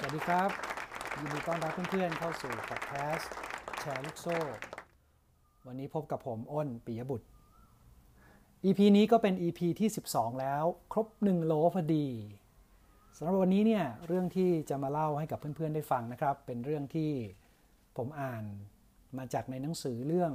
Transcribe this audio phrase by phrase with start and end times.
[0.00, 0.50] สวัสดีครับ
[1.18, 3.32] ยินดีต้อนรับเพื่อนๆเข้าสู่พอดแคสต์
[3.80, 4.36] แชร์ลูกโซ่
[5.66, 7.26] วันนี้พบกับผมอ้นปิยบุตร
[8.64, 12.06] EP นี้ก็เป็น EP ที่ 12 แล้ว ครบ 1 โลพอดี
[13.16, 17.10] สำหรับวันนี้เนี่ยเรื่องที่จะมาเล่าให้กับเพื่อนๆได้ฟังนะครับ เป็นเรื่องที่
[17.96, 18.44] ผมอ่าน
[19.18, 20.32] มาจากในหนังสือเรื่อง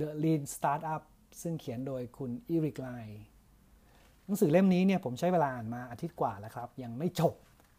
[0.00, 1.02] The Lean Startup
[1.42, 2.88] ซึ่งเขียนโดยคุณอีริกไล
[4.26, 7.34] หนังสือเล่มนี้เนี่ยผมใช้เวลาอ่านมาอาทิตย์กว่าแล้วครับ ยังไม่จบ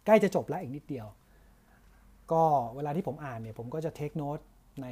[0.10, 1.08] ใกล้จะจบแล้วอีกนิดเดียว
[2.32, 2.44] ก็
[2.76, 4.40] เวลาที่ผมอ่านเนี่ยผมก็จะเทคโนต
[4.84, 4.88] ใน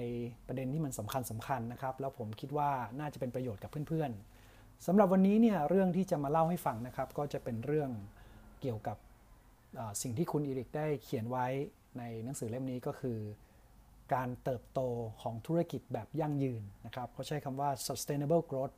[0.48, 7.90] ประเด็นที่มันสำคัญสำคัญนะครับ แล้วผมคิดว่าน่าจะเป็นประโยชน์กับเพื่อนๆสำหรับวันนี้เนี่ยเรื่องที่จะมาเล่าให้ฟังนะครับ ก็จะเป็นเรื่อง
[8.62, 8.98] เกี่ยวกับ
[10.02, 11.46] สิ่งที่คุณอีริกได้เขียนไว้
[11.98, 13.18] ในหนังสือเล่มนี้ก็คือ
[14.14, 14.80] การเติบโต
[15.22, 18.78] ของธุรกิจแบบยั่งยืนนะครับเขาใช้คำว่า sustainable growth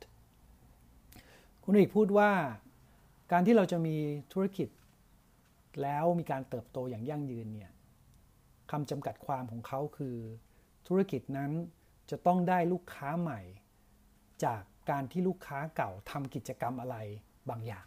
[1.64, 2.30] คุณอีริกพูดว่า
[3.32, 3.96] การที่เราจะมี
[4.32, 4.68] ธุรกิจ
[5.82, 7.70] แล้วมีการเติบโตอย่างยั่งยืนเนี่ย
[8.70, 10.16] คำจำกัดความของเขาคือ
[10.88, 11.50] ธุรกิจนั้น
[12.10, 13.40] จะต้องได้ลูกค้าใหม่
[14.44, 16.96] จากการที่ลูกค้าเก่าทำกิจกรรมอะไร
[17.50, 17.86] บางอย่าง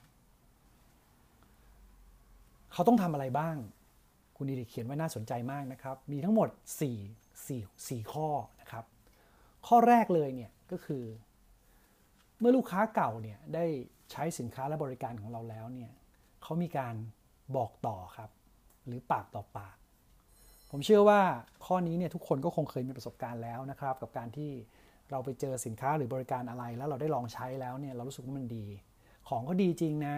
[2.73, 3.57] เขาต้องทำอะไรบ้าง
[4.37, 8.27] คุณดิริเขียนไว้น่าสนใจมากนะครับ มีทั้งหมด 4 4 4 ข้อ
[8.61, 8.85] นะครับ
[9.67, 11.03] ข้อแรกเลยเนี่ยก็คือ
[12.39, 13.65] เมื่อลูกค้าเก่าเนี่ยได้
[14.11, 15.91] ใช้สินค้าและบริการของเราแล้วเนี่ย
[16.43, 16.95] เขามีการ
[17.55, 18.29] บอกต่อครับ
[18.87, 19.75] หรือปากต่อปาก
[20.71, 21.21] ผมเชื่อว่า
[21.65, 24.51] ข้อนี้เนี่ยทุกคนก็คงเคยมีประสบการณ์แล้วนะครับ กับการที่
[25.11, 28.65] เราไปเจอสินค้าหรือบริการอะไร แล้วเราได้ลองใช้แล้วเนี่ยเรารู้สึกว่ามันดี
[29.29, 30.15] ของก็ดีจริงนะ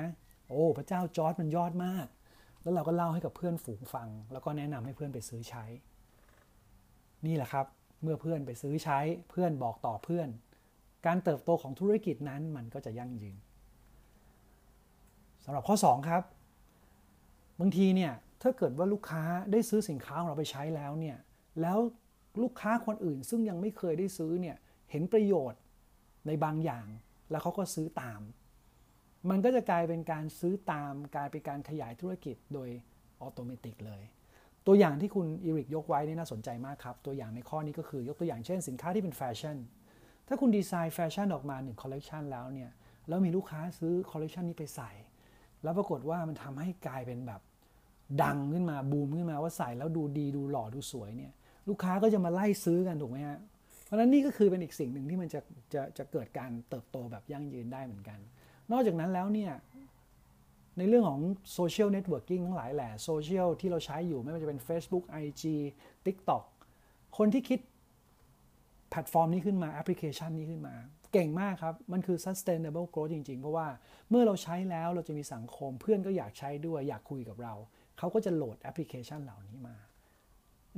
[0.48, 2.08] โอ้พระเจ้าจอร์ดมันยอดมาก
[2.62, 5.66] แล้วเราก็เล่าให้กับเพื่อนฝูงฟัง แล้วก็แนะนำให้เพื่อนไปซื้อใช้
[7.26, 7.66] นี่แหละครับ
[8.03, 10.30] เมื่อเพื่อนไปซื้อใช้เพื่อนบอกต่อเพื่อน
[11.06, 13.38] การเติบโตของธุรกิจนั้นมันก็จะยั่งยืน
[15.46, 16.23] สำหรับข้อ 2 ครับ
[17.59, 21.17] บางทีเนี่ยถ้าเกิดว่าลูกค้าได้ซื้อสินค้าของเราไปใช้แล้วเนี่ย
[21.62, 21.80] แล้ว
[22.42, 24.58] ลูกค้าคนอื่นซึ่งยังไม่เคยได้ซื้อเนี่ย
[24.92, 25.62] เห็นประโยชน์
[26.28, 26.88] ในบางอย่าง
[27.31, 28.22] แล้วเขาก็ซื้อตาม
[29.29, 32.69] มันก็จะกลายเป็นการซื้อตามกลายเป็นการขยายธุรกิจโดย
[33.22, 34.02] อัตโนมัติเลย
[34.68, 39.58] ตัวอย่างที่คุณอีริกยกไว้นี่น่าสนใจมากครับ ตัวอย่างในข้อนี้ก็คือยกตัวอย่างเช่นสินค้าที่เป็นแฟชั่น
[40.28, 42.72] ถ้าคุณดีไซน์แฟชั่นออกมาหนึ่งคอลเลกชันแล้วเนี่ย
[43.08, 44.91] แล้วมีลูกค้าซื้อคอลเลกชันนี้ไปใส่
[45.63, 47.41] แล้วปรากฏว่ามันทำให้กลายเป็นแบบ
[48.23, 51.31] ดังขึ้นมาบูมขึ้นมาว่าใส่แล้วดูดีดูหล่อดูสวยเนี่ย
[51.69, 53.39] ลูกค้าก็จะมาไล่ซื้อกันถูกไหมฮะ
[53.85, 55.39] เพราะฉะนั้นนี่ก็คือเป็นอีกสิ่งหนึ่งที่มันจะ
[55.73, 58.19] จะจะเกิดการเติบโตแบบยั่งยืนได้เหมือนกัน
[58.71, 59.53] นอกจากนั้นแล้วเนี่ย
[60.77, 61.21] ในเรื่องของ
[61.53, 65.43] social networking ทั้งหลายแหละโซเชียลที่เราใช้อยู่ไม่ว่าจะเป็น Facebook IG
[66.05, 66.43] TikTok
[67.17, 67.59] คนที่คิด
[68.89, 70.75] แพลตฟอร์มนี้ขึ้นมาแอปพลิเคชันนี้ขึ้นมา
[71.13, 73.67] เก่งมากครับ มันคือ sustainable growth จริง ๆ เพราะว่า
[74.09, 77.53] เมื่อเราใช้แล้วเราจะมีสังคมเพื่อนก็อยากใช้ด้วยอยากคุยกับเรา
[77.97, 79.75] เขาก็จะโหลดแอปพลิเคชันเหล่านี้มา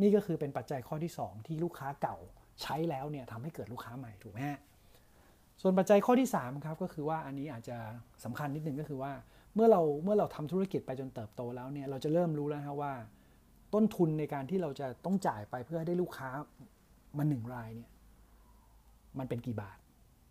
[0.01, 2.17] นี่ก็คือเป็นปัจจัยข้อที่ 2 ที่ลูกค้าเก่า
[2.61, 4.59] ใช้แล้วเนี่ยทำให้เกิดลูกค้าใหม่ถูกไหมฮะ
[5.61, 7.77] ส่วนปัจจัยข้อที่3ครับก็คือว่าอันนี้อาจจะ
[8.23, 9.13] สำคัญนิดนึงก็คือว่า
[9.56, 12.94] เมื่อเราเมื่อเราทำธุรกิจไปจนเติบโตแล้วเนี่ยเราจะเริ่มรู้แล้วครับว่า
[13.73, 16.29] ต้นทุนในการที่เราจะต้องจ่ายไปเพื่อให้ได้ลูกค้า
[17.17, 17.89] มาหนึ่งรายเนี่ย
[19.19, 19.77] มันเป็นกี่บาท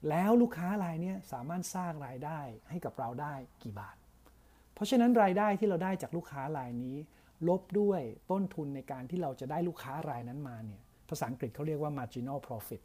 [0.09, 3.97] แล้วลูกค้ารายนี้สามารถสร้างรายได้ให้กับเราได้กี่บาท
[4.77, 6.97] เพราะฉะนั้นรายได้ที่เราได้จากลูกค้ารายนี้
[7.49, 8.01] ลบด้วย
[8.31, 12.83] ต้นทุนในการที่เราจะได้ลูกค้ารายนั้นมาเนี่ยภาษาอังกฤษเขาเรียกว่า marginal profit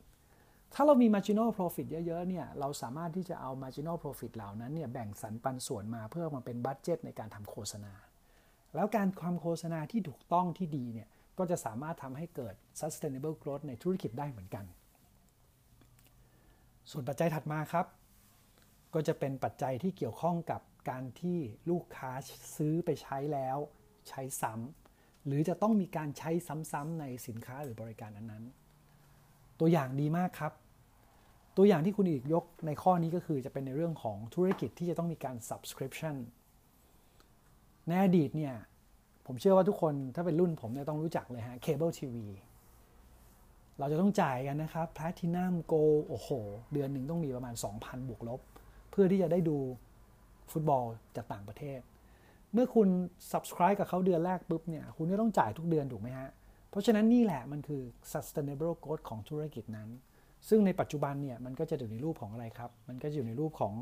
[0.73, 7.93] ถ้าเรามี marginal profit เยอะๆเนี่ยเราสามารถที่จะเอา marginal profit เหล่านั้นเนี่ยแบ่งสรรปันส่วนมาเพื่อมาเป็นบัตเจตในการทำโฆษณา
[8.75, 14.65] แล้วการทำโฆษณาที่ถูกต้องที่ดีเนี่ยก็จะสามารถทำให้เกิด sustainable growth ในธุรกิจได้เหมือนกัน
[16.91, 17.85] ส่วนปัจจัยถัดมาครับ
[18.93, 22.11] ก็จะเป็นปัจจัยที่เกี่ยวข้องกับ การที่ลูกค้า
[22.55, 23.57] ซื้อไปใช้แล้ว
[24.09, 30.53] ใช้ซ้ำหรือจะต้องมีการใช้ซ้ำๆในสินค้าหรือบริการนั้นๆ ตัวอย่างดีมากครับ
[31.57, 36.15] ตัวอย่างที่คุณอีริกยกในข้อนี้ก็คือจะเป็นในเรื่องของธุรกิจที่จะต้องมีการ subscription
[37.87, 38.53] ในอดีตเนี่ย
[39.25, 42.27] ผมเชื่อว่าทุกคนถ้าเป็นรุ่นผมเนี่ยต้องรู้จักเลยฮะเคเบิลทีวี
[43.79, 45.73] เราจะต้องจ่ายกันนะครับ Platinum Gold
[46.07, 46.29] โอ้โห
[46.73, 48.41] เดือนหนึ่งต้องมีประมาณ 2,000 บวกลบ
[48.91, 49.57] เพื่อที่จะได้ดู
[50.51, 51.79] ฟุตบอลจากต่างประเทศ
[52.53, 52.89] เมื่อคุณ
[53.31, 56.29] subscribe กับเขาเดือนแรกปุ๊บเนี่ยคุณก็ต้องจ่ายทุกเดือนถูกไหมฮะ
[56.69, 57.81] เพราะฉะนั้นนี่แหละมันคือ
[58.11, 59.89] sustainable growth ของธุรกิจนั้น
[60.49, 63.73] ซึ่งในปัจจุบันเนี่ยมันก็จะอยู่ในรูปของอะไรครับ มันก็จะอยู่ในรูปของ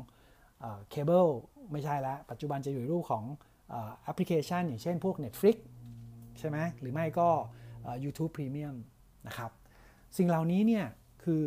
[0.90, 1.26] เคเบิล
[1.72, 3.24] ไม่ใช่แล้วปัจจุบันจะอยู่ในรูปของ
[3.70, 5.56] แอปพลิเคชัน อย่างเช่นพวก Netflix
[6.38, 7.28] ใช่ไหมหรือไม่ก็
[8.04, 8.76] YouTube Premium
[9.26, 9.50] นะครับ
[10.16, 10.86] สิ่งเหล่านี้เนี่ย
[11.24, 11.44] คือ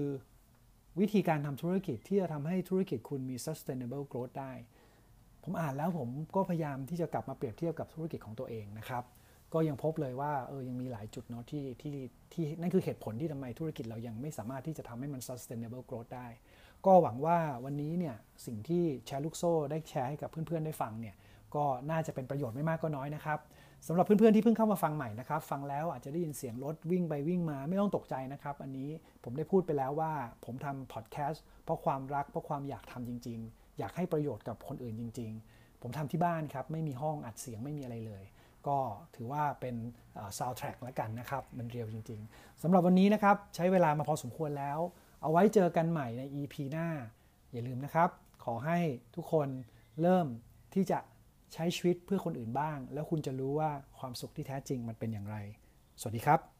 [1.00, 4.52] วิธีการทำธุรกิจที่จะทำให้ธุรกิจคุณมี sustainable growth ได้
[5.44, 9.04] ผมอ่านแล้วผมก็พยายามที่จะกลับมาเปรียบเทียบกับธุรกิจของตัวเองนะครับ
[9.54, 11.96] ก็ยังพบเลยว่าเออยังมีหลายจุดเนาะที่ที่
[12.34, 16.28] ที่นั่นคือเหตุผลที่ทำไมธุรกิจเรายังไม่สามารถที่จะทำให้มัน sustainable growth ได้
[16.86, 21.16] ก็หวังว่าวันนี้เนี่ยสิ่งที่แชร์ลูกโซ่ได้แชร์ให้กับเพื่อนๆได้ฟังเนี่ย
[21.56, 23.40] ก็น่าจะเป็นประโยชน์ไม่มากก็น้อยนะครับ
[23.88, 28.90] สำหรับเพื่อนๆที่เพิ่งเข้ามาฟังใหม่นะครับ ฟังแล้วอาจจะได้ยินเสียงรถวิ่งไปวิ่งมาไม่ต้องตกใจนะครับ อันนี้
[29.24, 30.12] ผมได้พูดไปแล้วว่า
[30.46, 38.24] ผมทำพอดแคสต์เพราะความรักเพราะความอยากทำจริง ๆ อยากให้ประโยชน์กับคนอื่นจริง ๆ ผมทำที่บ้านครับไม่มีห้องอัดเสียงไม่มีอะไรเลย
[38.68, 38.78] ก็
[39.16, 39.76] ถือว่าเป็น
[40.38, 44.80] ซาวด์แทร็กล้วกันนะครับ มันเรียวจริง ๆสำหรับวันนี้นะครับใช้เวลามาพอสมควรแล้ว
[45.22, 46.88] เอาไว้เจอกันใหม่ใน EP หน้า
[47.52, 48.10] อย่าลืมนะครับ
[48.44, 48.80] ขอให้
[49.16, 49.48] ทุกคน
[50.02, 50.28] เริ่ม
[50.74, 51.00] ที่จะ
[51.54, 55.38] ใช้ชีวิตเพื่อคนอื่นบ้าง แล้วคุณจะรู้ว่าความสุขที่แท้จริงมันเป็นอย่างไร
[56.00, 56.53] สวัสดีครับ